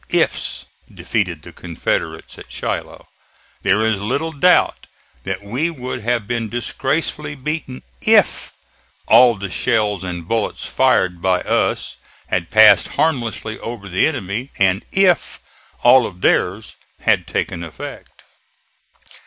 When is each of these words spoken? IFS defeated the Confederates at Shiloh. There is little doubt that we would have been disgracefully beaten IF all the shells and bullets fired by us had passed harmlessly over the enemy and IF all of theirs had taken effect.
IFS 0.09 0.65
defeated 0.91 1.43
the 1.43 1.53
Confederates 1.53 2.39
at 2.39 2.51
Shiloh. 2.51 3.05
There 3.61 3.85
is 3.85 4.01
little 4.01 4.31
doubt 4.31 4.87
that 5.25 5.43
we 5.43 5.69
would 5.69 6.01
have 6.01 6.25
been 6.25 6.49
disgracefully 6.49 7.35
beaten 7.35 7.83
IF 8.01 8.51
all 9.07 9.35
the 9.35 9.51
shells 9.51 10.03
and 10.03 10.27
bullets 10.27 10.65
fired 10.65 11.21
by 11.21 11.41
us 11.41 11.97
had 12.29 12.49
passed 12.49 12.87
harmlessly 12.97 13.59
over 13.59 13.87
the 13.87 14.07
enemy 14.07 14.49
and 14.57 14.83
IF 14.91 15.39
all 15.83 16.07
of 16.07 16.21
theirs 16.21 16.77
had 17.01 17.27
taken 17.27 17.63
effect. 17.63 18.23